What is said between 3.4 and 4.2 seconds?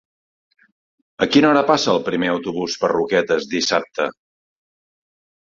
dissabte?